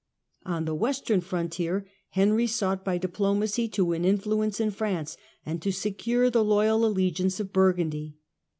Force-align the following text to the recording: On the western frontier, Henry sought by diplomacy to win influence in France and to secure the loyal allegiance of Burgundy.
On 0.47 0.65
the 0.65 0.73
western 0.73 1.21
frontier, 1.21 1.85
Henry 2.09 2.47
sought 2.47 2.83
by 2.83 2.97
diplomacy 2.97 3.67
to 3.67 3.85
win 3.85 4.03
influence 4.03 4.59
in 4.59 4.71
France 4.71 5.15
and 5.45 5.61
to 5.61 5.71
secure 5.71 6.31
the 6.31 6.43
loyal 6.43 6.87
allegiance 6.87 7.39
of 7.39 7.53
Burgundy. 7.53 8.15